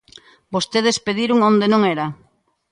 ¡Vostedes 0.53 0.97
pediron 1.07 1.39
onde 1.49 1.67
non 1.69 1.81
era! 1.93 2.05